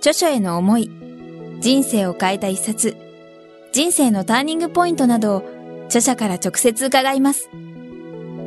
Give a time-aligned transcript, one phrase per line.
[0.00, 0.90] 著書への思い、
[1.60, 2.96] 人生を変えた一冊、
[3.70, 5.42] 人生のターニングポイントなどを
[5.88, 7.50] 著者から直接伺います。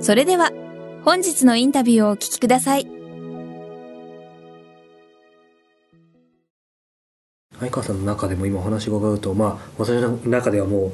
[0.02, 0.52] それでは、
[1.06, 2.88] 本日のインタビューをお聞きください。
[7.60, 10.92] 相川さんの中でも今お話伺うと、まあ、私の中ではもう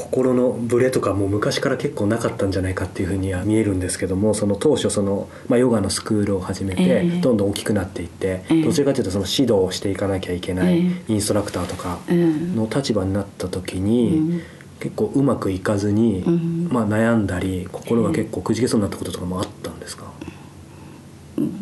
[0.00, 14.42] 心のブレとかも昔から結構なかったんじゃないかっていうふうには見えるんですけどもその当初その、まあ、ヨガのスクールを始めてどんどん大きくなっていって、えー、どちらかというとその指導をしていかなきゃいけないインストラクターとかの立場になった時に、
[14.80, 16.22] 結構うまくいかずに、
[16.70, 20.10] まあ、悩んだり心が結構くじけそうになったこととかもあったんですか、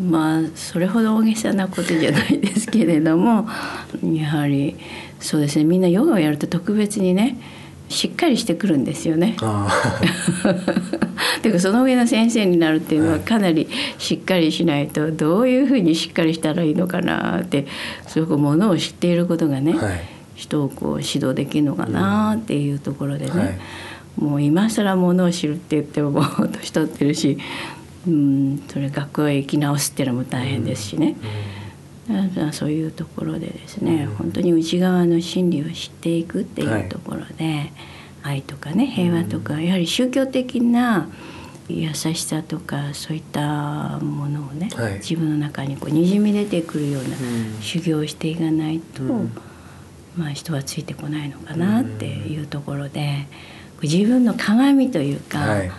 [0.00, 3.48] まあそれほど大げさなことじゃないですけれども
[4.02, 4.76] やはり
[5.20, 5.64] そうですね。
[5.64, 7.36] みんなヨガをやると特別にね
[7.88, 9.36] しっかりしてくるんですよね。
[9.40, 9.68] だ か
[11.42, 17.66] らその上の先生になるっていうのはかなりしっかりしないとどういうふうにしっかりしたらいいのかなって
[18.06, 20.00] すごくものを知っていることがね、はい、
[20.34, 23.58] 人をこう指導できるのかなっていうところでね、はい、
[24.18, 27.38] もう今更ものを知るって言ってももう年取ってるし、
[28.06, 31.16] うん、それ学校へ行き直すっていうのも大変ですしね。
[31.52, 31.57] うん
[32.52, 37.72] そういうところでですね、うん、本当に内側の真理を知っていくっていうところで、はい、
[38.22, 41.08] 愛とかね平和とか、うん、やはり宗教的な
[41.68, 47.08] 優しさとかそういったものをね、はい、自分の中にこうにじみ出てくるような
[47.60, 49.32] 修行をしていかないと、うん、
[50.16, 53.26] まあ、人はついてこないのかなっていうところで
[53.82, 55.70] 自分の鏡というか、はい、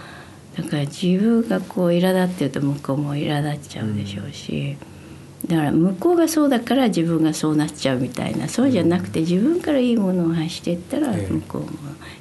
[0.55, 4.77] だから自分がこう苛立ってると向こうも苛立っちゃうでしょうし。
[5.49, 11.67] だから向こうがそうだから自分がそうなっちゃうみたいなそうじゃなくて自分からいいものを発していったら向こうも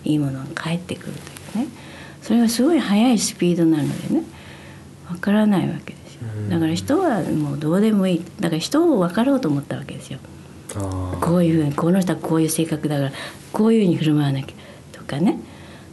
[0.02, 1.12] いいものが返ってくる
[1.52, 1.70] というね。
[2.22, 4.22] それがすごい速いスピードなのでね。
[5.10, 6.22] 分からないわけですよ。
[6.48, 8.24] だから人はもうどうでもいい。
[8.40, 10.18] だから人を分かろうと思ったわけですよ。
[11.20, 13.12] こういうふうにこの人はこういう性格だから
[13.52, 14.54] こういうふうに振る舞わなきゃ
[14.92, 15.38] とかね。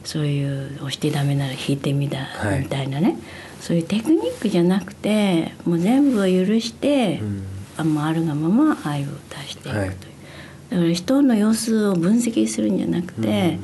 [0.06, 2.28] そういう押してダメなら引いてみだ、
[2.62, 3.18] みたいなね
[3.66, 7.44] そういうテクニックじゃなくてもう全部を許して、うん、
[7.78, 13.58] あもうあるがまま愛を出していくという、はい、だから人の様子を分析するんじゃなくて、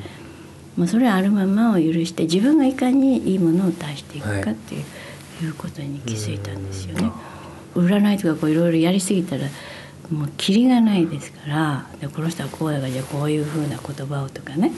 [0.76, 4.78] うん、もうそれはあるままを許して自分がいかにいいものを出していくかってい。
[4.78, 4.86] うは
[5.42, 7.12] い、いうことに気づいたんですよね。
[7.76, 9.44] 占いとかこういろいろやりすぎたら
[10.10, 14.72] もうキリがないですからでこの人はこうだからじゃあこういうふうな言葉をとかね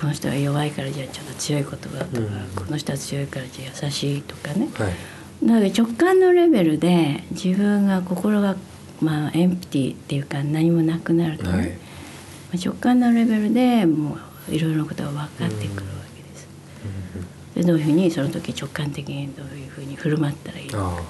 [0.00, 8.56] この人は弱いからじゃあちょっと強い言葉とか、うん、この人は強いからじゃあ優しいとかね、はい、なので直感のレベルで自分が心が
[9.02, 11.78] まあエンプティっていうか何もなくなるとね、
[12.50, 14.16] はい、直感のレベルでも
[14.48, 16.48] ういろいろなことが分かってくるわけです。
[17.56, 21.02] でどういうふうにその時直感的にどういうふうに振る舞ったらいいのか。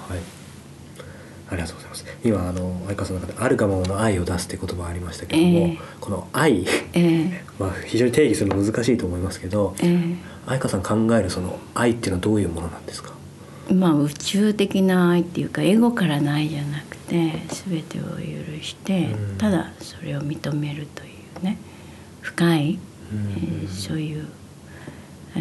[1.51, 2.05] はいありがとうございます。
[2.25, 10.17] 今あの相川さんの中で「あるがままの愛を出す」って言葉がありましたけども、えー、この愛、えー、まあ非常に定義するの難しいと思いますけど、えー、
[10.47, 13.13] 相川さん考えるその愛っていうのはどういうものなんですか？
[13.73, 21.09] まあ宇宙的な愛っていうかエゴからの愛じゃなくて全てを許して、うん、ただそれを認めるとい
[21.41, 21.59] うね
[22.21, 22.79] 深い、
[23.13, 24.27] うん、えー、そういう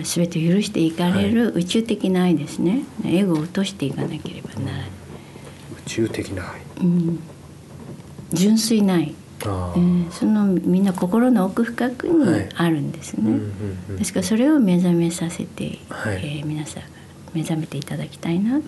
[0.03, 4.89] 全てを許していかれる宇宙的な愛ですね、はい、エゴを落としていかなければならない。
[5.89, 7.19] 中的な愛、うん、
[8.31, 9.15] 純粋な愛。
[9.41, 13.37] えー、そのみんな心の奥深くにあるんですね、は
[13.95, 16.89] いですからそれを目覚めさせて、はい、えー、皆さんが
[17.33, 18.67] 目覚めていただきたいなって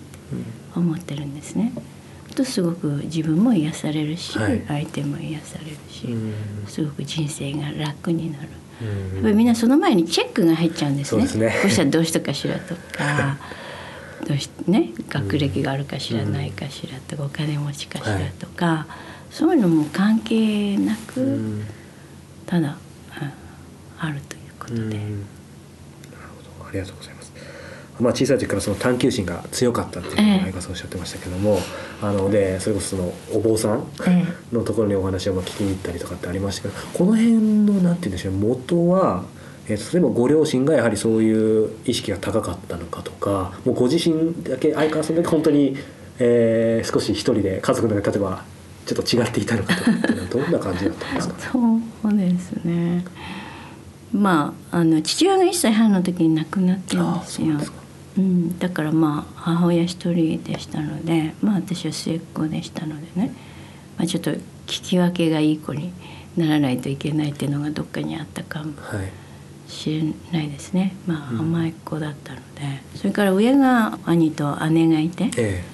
[0.74, 1.74] 思ってるんですね。
[2.34, 6.08] とすごく自分も癒されるし、はい、相手も癒されるし、
[6.66, 8.48] すごく人生が楽になる。
[9.14, 11.26] やっぱりみんなその前にチェックが入っちゃうんですね。
[11.26, 11.54] すね。
[11.60, 13.38] こうしたらどうしたかしらとか
[14.26, 18.86] どうしね学歴があるかしらないかしらとか、お金持ちかしらとか、は
[19.30, 21.62] い、そういうのも関係なく、
[22.46, 22.76] ただ、
[23.98, 24.80] あるということで。
[24.80, 24.96] なる
[26.58, 26.68] ほど。
[26.68, 27.32] ありがとうございます。
[28.00, 31.58] まあ、小さい時からその探求心が強かったっていうのを相川さんおっしゃってましたけども、
[32.00, 33.86] えー、あのでそれこそそのお坊さん
[34.50, 37.32] のところにお話を聞きに行ったりとかってありましたけどこの辺
[37.64, 39.24] のなんて言うんでしょう元は
[39.68, 45.76] えー、例えばご両親がやはりそういう意識が高かったのかとかもうご自身だけ相川さんだけ本当に、
[46.18, 48.44] えー、少し一人で家族の中で例えば
[48.86, 51.34] ちょっと違っていたのかとかっていうのはどんな感じだったんですか？
[51.52, 53.04] そうですね。
[54.12, 57.56] まああの父親が1歳半の時に亡くなってるんですよ。
[58.18, 63.32] うん、だからまあ母親一人でしたのでまあ私は末っ子でしたのでね、
[63.96, 65.92] まあ、ちょっと聞き分けがいい子に
[66.36, 68.72] ならないといけないっていうのがどっかにあったかも
[69.72, 70.02] しれ
[70.38, 72.62] ないですね、はい、まあ甘いっ子だったので、
[72.94, 75.64] うん、それから上が兄と姉がいて、ええ、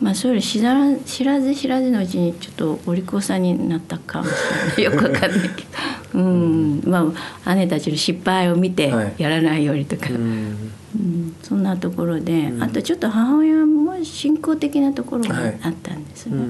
[0.00, 4.30] まあそれ知ら知らず知らずのうちにちょっとお利口さんになったかもし
[4.78, 4.96] れない。
[4.96, 5.68] よくわかんないけど。
[6.14, 7.12] うん、ま
[7.44, 16.38] あ姉たちの失敗を見てやらないようにとか、はい、うん、そんなところで、あとちょっと母親も信仰的なところがあったんですね。
[16.38, 16.48] はい、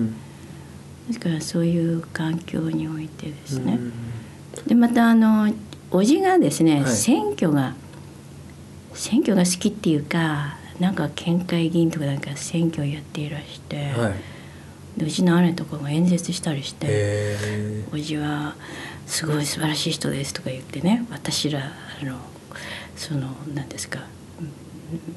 [1.09, 3.81] ですからそういう環境においてですね。
[4.67, 5.53] でまたあの
[5.91, 7.75] 叔父がですね、はい、選挙が
[8.95, 17.37] 選挙が好きっていうかなんか県会議員とかなんか選挙をやっていらして、はい、でうちの姉とかが演説したりして
[17.93, 18.55] 叔父は
[19.07, 22.19] すごい素晴らしい人ですとか言ってね私らあの
[22.97, 24.01] その何ですか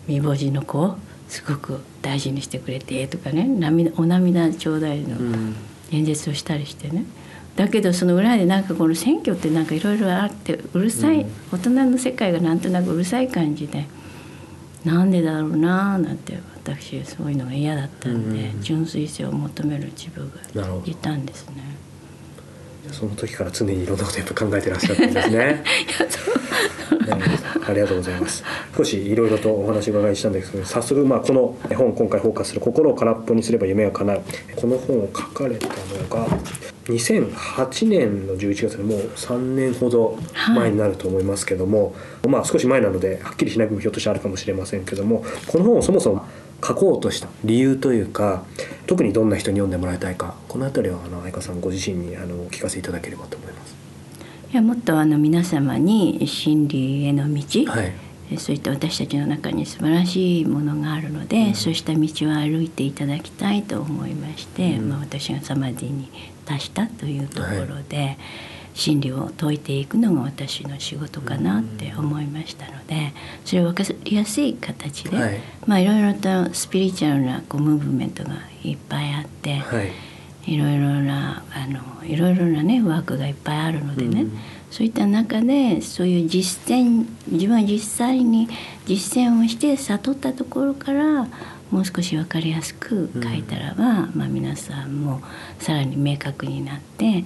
[0.07, 0.97] 未亡人の子を
[1.27, 5.17] すごく大事にしてくれてとかね涙お涙ちょうだいの
[5.91, 7.05] 演説をしたりしてね、
[7.55, 13.87] だけどその裏でなんかこの選挙ってなんかいろいろあってうるさい、大人の世界がなんとなくうるさい感じで
[14.85, 21.63] なんでだろうなーなんて私そういうのが嫌だったんで、純粋性を求める自分がいたんですね。
[22.91, 25.63] その時から常にいろんなことやっぱ考えてらっしゃったんですね。
[27.67, 28.43] ありがとうございます。
[28.75, 34.21] 少しいろいろとお話を伺いしたんですけど、早速まあこの本今回フォーカスする心を空っぽにすれば夢は叶う。
[34.55, 35.73] この本を書かれたの
[36.09, 36.27] が
[36.85, 40.17] 2008年の11月でもう3年ほど
[40.55, 41.91] 前になると思いますけども、は
[42.25, 46.25] い、まあ少し前なのではっきりしない部分ひょっとしてあるかもしれませんけども、この本をそもそも
[46.65, 48.43] 書こうとした理由というか
[48.91, 53.73] 特にどんな人に読んでもらいたいかこの辺りはあの愛花さんご自身にあのお聞かせいただければと思います。
[54.51, 66.11] いやもっとあの皆様に真理への道、はい、そういった私たちの中に素晴らしいものがあるので、うん、そうした道を歩いていただきたいと思いまして、うん、まあ、私がサマディに
[66.43, 67.97] 達したというところで。
[67.97, 68.17] はい
[68.73, 73.13] 真理を説いていくのが私の仕事かなって思いましたので
[73.45, 78.31] それを分かりやすい形で、はい、まあいろいろとスピリチュアルなこうムーブメントが
[78.63, 79.91] いっぱいあって、はい、
[80.53, 84.31] いろいろなあのいろいろなねワークがいっぱいあるのでね、うん、
[84.71, 88.47] そういった中でそういう実践自分は実際に
[88.85, 91.27] 実践をして悟ったところから
[91.71, 95.21] もう少し分かりやすく書いたらば、うん、まあ、皆さんも
[95.59, 97.23] さらに明確になって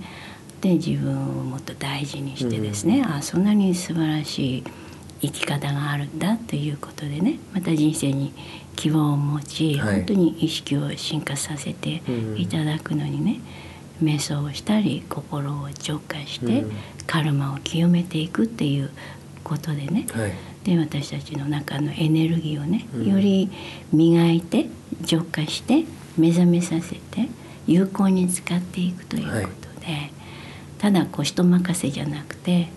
[0.66, 4.64] で自分をもっと大事にしてですね、うん、あそんなに素晴らしい
[5.22, 8.34] 生き方があるんだということでねまた人生に
[8.76, 12.02] 希望を持ち、はい、本当に意識を進化させて
[12.36, 13.40] いただくのにね、
[14.02, 16.72] うん、瞑想をしたり心を浄化して、うん、
[17.06, 18.90] カルマを清めていくっていう
[19.44, 20.34] ことでね、はい、
[20.64, 23.52] で私たちの中のエネルギーをね、より
[23.94, 24.66] 磨いて
[25.02, 25.86] 浄化して
[26.18, 27.30] 目覚めさせて
[27.68, 29.86] 有効に使っていくということで。
[29.86, 30.15] はい
[30.78, 32.68] ただこう人任せじゃなくて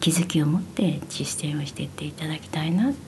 [0.00, 2.98] 気づきを持って実践をしていっていただきたいなって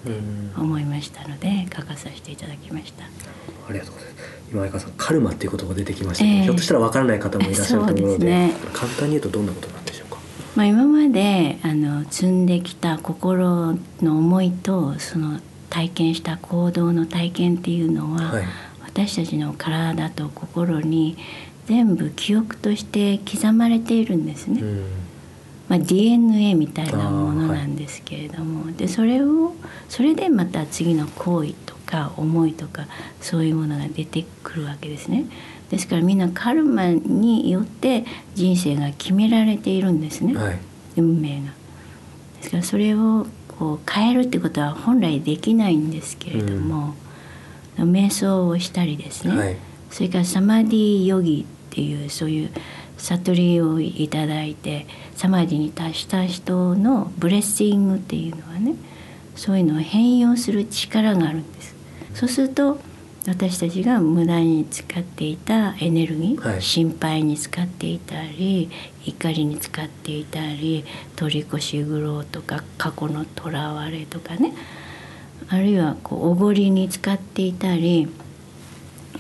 [0.57, 3.05] 思いましたので書かさせていただきました。
[3.05, 4.25] ありがとうございます。
[4.53, 10.19] 今相川さんカルマっていう言葉出てきましたけど、えー、ひょっとしたらわからない方もいらっしゃると思うので、ね、簡単に言うとどんなことなんでしょうか？
[10.55, 18.45] まあ今まであの積んできた心の思いとその体験した行動の体験っていうのは、はい、
[18.85, 21.17] 私たちの体と心に
[21.67, 24.63] 全部記憶として刻まれているんですね。
[25.69, 29.55] まあ、DNA みたいなものなんですけれども、はい、でそれを
[29.89, 32.87] それでまた次の行為とか思いとか
[33.21, 35.25] そういうものが出てくるわけですね。
[35.71, 38.05] ですからみんなカルマによって
[38.35, 40.59] 人生が決められているんですね、はい、
[40.97, 41.53] 運命が。
[42.39, 46.95] ですからそれをこう変えるってことは本来できないんですけれども、
[47.79, 49.57] うん、瞑想をしたりですね、はい、
[49.91, 52.51] それからサマディヨギっていうそういう
[52.99, 58.77] 悟りをいただいてサマディに達した人のブレッシングっていうのはね
[59.35, 61.75] そういうのを変容する力があるんです。
[62.15, 62.79] そうすると
[63.27, 68.71] 私たちが無駄に使っていたエネルギー、はい、心配に使っていたり
[69.07, 70.85] 怒りに使っていたり
[71.17, 74.53] 取り越し苦労とか過去のとらわれとかね
[75.49, 78.09] あるいはこうおごりに使っていたり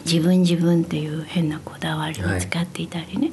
[0.05, 3.33] 自分自分っていう変なこだわりに使っていたりね、は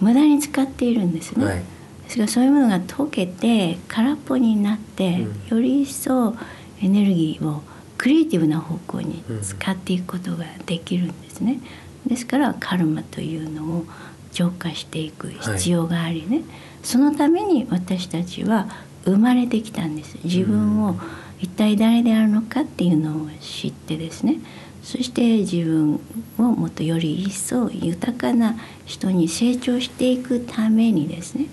[0.00, 1.44] 無駄に使っているんですね。
[1.44, 1.56] はい、
[2.04, 6.34] ですからそういうものが溶けて空っぽになって、うん、より一層
[6.82, 7.62] エネルギーを
[7.98, 11.60] クリエイティブな方向に使っていくことができるんですね。
[12.06, 13.84] ですからカルマというのを
[14.32, 16.44] 浄化していく必要がありね、はい、
[16.82, 18.68] そのために私たちは
[19.04, 20.16] 生まれてきたんです。
[20.24, 20.98] 自分を
[21.40, 24.40] 一体誰であるのかっていうのを知ってですね
[24.82, 26.00] そして自分
[26.38, 28.56] をもっとより一層豊かな
[28.86, 31.46] 人に成長していくためにですね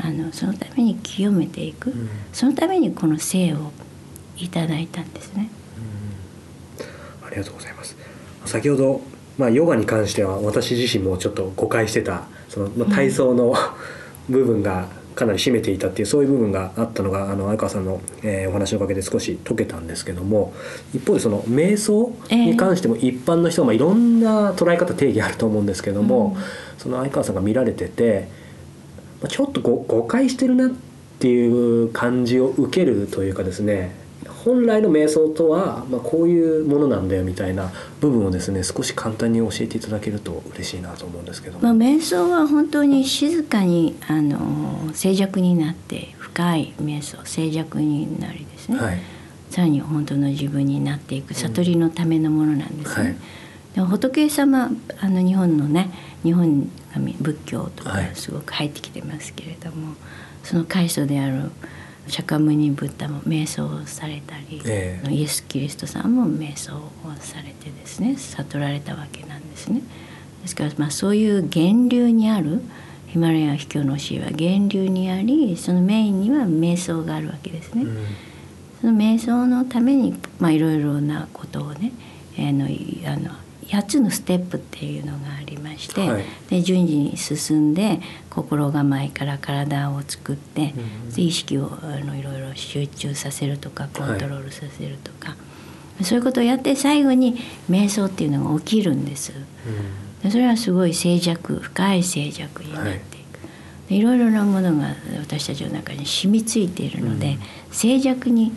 [0.00, 3.72] あのそのために清めていく、うん、そのためにこの生を
[4.36, 5.50] いただいたんですね、
[7.20, 7.96] うん、ありがとうございます。
[8.44, 9.00] 先ほど、
[9.36, 13.52] まあ、ヨガに関しては私自身もちょっと誤解してたその、まあ、体操の、
[14.28, 14.88] うん、部分が
[15.18, 20.54] かなり占めていたっていうそういう部分があったのがあの相川さんの、えー、お話のおかげで少し解けたんですけども
[20.94, 26.42] 一方でその瞑想に関しても一般の人は、まあ、いろんな捉え方定義あると思うんですけども、うん、
[26.78, 28.28] その相川さんが見られてて、
[29.20, 30.70] まあ、ちょっと誤解してるなっ
[31.18, 33.96] ていう感じを受けるというかですね
[34.44, 48.98] 本来の瞑想とは、まあ、こういうものなんだよみたいな部分をですね少し簡単に教えていただけると嬉しいなと思うんですけどまあ、瞑想は本当に静かにあの静寂になって深い瞑想静寂になりですね、はい、
[49.50, 53.02] さらに本当の自分になっていく悟りのためのものなんですね。
[53.02, 53.16] うんはい。
[53.74, 54.70] で仏様
[55.00, 55.90] あの日本のね
[56.22, 56.70] 日本
[57.20, 59.96] 仏教とかすごく入ってきてますけれども、はい、
[60.42, 61.50] その開祖である
[62.08, 69.82] 釈迦牟尼ブッダも瞑想をされたり、えー、イエス・キリストさんも瞑想をされてですね悟られたわけなんですね。
[70.42, 72.60] ですから、まあ、そういう源流にある
[73.08, 77.82] ヒマラヤ秘境の教えは源流にありそのメインには瞑想があるわけですね。
[77.82, 77.96] うん、
[78.80, 81.92] その瞑想のために、まあ、いろいろなことをね、
[82.36, 82.66] えー、の
[83.10, 83.30] あの
[83.68, 90.72] 8つのステップっていうのがありまして、はい、で順次に進んで心構えから体を作って、
[91.14, 95.36] うん、意識をあのいろいろ集中させるとかコントロールさせるとか、は
[96.00, 97.38] い、そういうことをやって最後に
[97.70, 99.34] 瞑想っていうのが起きるんです。
[100.24, 102.94] うん、それはすごい静寂深い静寂になっていく。
[102.94, 103.00] は
[103.90, 107.38] い、いろいろなものが私たちの中に染みついているので、うん、
[107.70, 108.50] 静寂に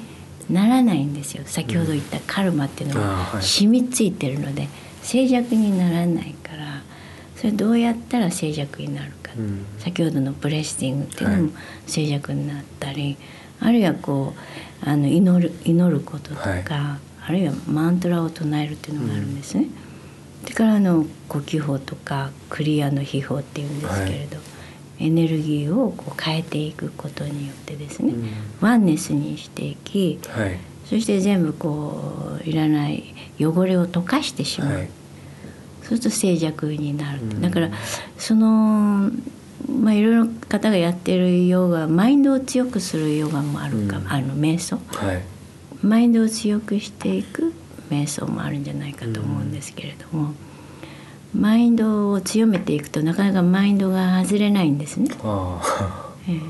[0.50, 1.44] ならないんですよ。
[1.46, 4.70] 先ほど言ったカルマっていうのが染みついてるので。
[5.04, 6.82] 静寂にならないから
[7.36, 11.50] それどうやったら静寂になるか、うん、先ほどのブレッシングっていうのも
[11.88, 13.18] 静寂になったり、
[13.60, 14.34] はい、あるいはこ
[14.86, 19.64] うあの祈る祈ることとか、はい、あるいはマントラを唱えるっていうのがあるんですね。
[19.64, 19.70] うん、
[20.44, 24.44] それからあの呼吸法とかクリアの秘法っていうんですけれど、は
[25.00, 28.30] い、エネルギーをこう変えていくことによってですね、うん、
[28.62, 34.90] ワンネスにしていき、はいそして全部こういらない汚れを溶かしてしまう、はい、
[35.84, 37.70] そうすると静寂になる、うん、だから
[38.18, 39.10] その
[39.70, 45.22] まあいろいろ方がやってるヨガマインドを強くするヨガもあるか、うん、あの瞑想、はい、
[45.82, 47.54] マインドを強くしていく
[47.90, 50.34] 瞑想もあるんじゃないかと思うんですけれども、
[51.34, 55.10] うん、マインドを強めていくとなかなかマインドが外れないんですね。
[56.28, 56.50] えー、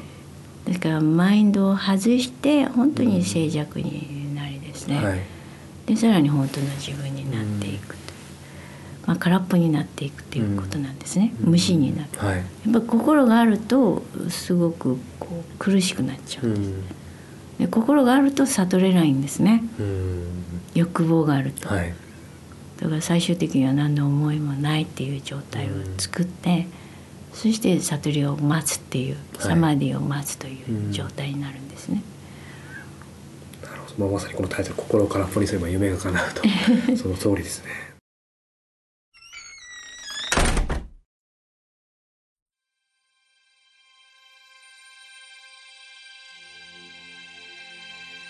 [0.65, 4.20] ですからマインドを外して本当に静寂に
[4.85, 5.19] ですね、はい、
[5.85, 8.13] でさらに本当の自分になっていくと、
[9.05, 16.93] まあ、空っぽになっていくっていうことなんですね、無心になる、はい、やっぱ心があるとすごくこう苦しくなっちゃうんです、
[17.59, 19.63] で心があると悟れないんですね、
[20.73, 21.93] 欲望があると、はい、
[22.79, 26.67] だから最終的には何の思いもないっていう状態を作って、
[27.33, 32.03] そして悟りを待つっていう、サマディを待つという状態になるんですね。
[33.97, 36.41] まあ、まさにこのタイトル「心を空っぽにすれば夢が叶うと」
[36.97, 37.91] その通りですね。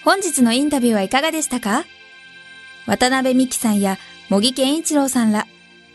[0.04, 1.86] 本日のインタビューはいかがでしたか？
[2.88, 3.98] 渡辺美希さんや
[4.30, 5.46] 茂木健一郎さんら、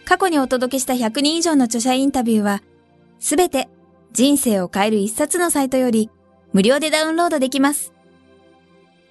[0.05, 2.63] 過去にお届けした100人以上の著者インタビューは、
[3.19, 3.69] すべて
[4.13, 6.11] 人生を変える一冊のサイトより
[6.53, 7.96] 無料でダウンロードできます。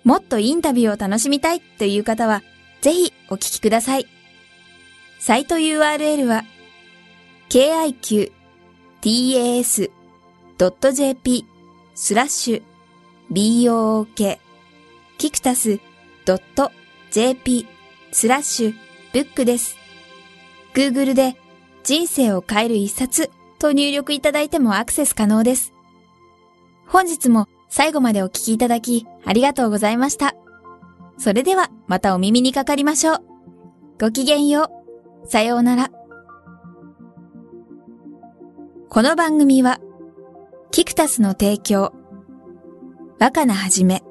[0.05, 2.43] もっとインタビューを楽しみたいという方は、
[2.81, 4.07] ぜひお聞きください。
[5.19, 6.43] サイト URL は、
[7.49, 8.25] kiqtas.jp
[11.95, 12.61] スラッシュ
[13.31, 14.37] book
[15.17, 15.79] キクタス
[17.11, 17.65] .jp
[18.11, 18.75] スラッシュ
[19.11, 19.75] ブックです。
[20.75, 21.35] Google で
[21.83, 25.73] 人生を変える一冊と入力いただいてもアクセス可能です。
[26.85, 30.35] 本日も最後までお聞きいただきありがとうございました。
[31.17, 33.19] それではまたお耳にかかりましょう。
[33.99, 34.69] ごきげんよ
[35.23, 35.27] う。
[35.27, 35.89] さようなら。
[38.89, 39.79] この番組は、
[40.71, 41.93] キクタスの提供、
[43.19, 44.03] 若菜はじめ、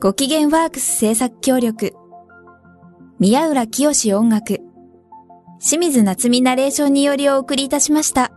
[0.00, 1.94] ご機嫌ワークス制作協力、
[3.18, 4.60] 宮浦清音楽、
[5.60, 8.32] 清水夏美ナレーションによりお送りいたしました。